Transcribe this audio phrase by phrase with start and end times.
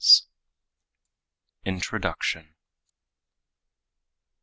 [0.03, 1.75] T.N.
[1.75, 2.55] INTRODUCTION.